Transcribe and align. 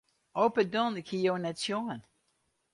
O 0.41 0.43
pardon, 0.55 0.95
ik 1.01 1.07
hie 1.11 1.25
jo 1.25 1.33
net 1.37 1.61
sjoen. 1.65 2.01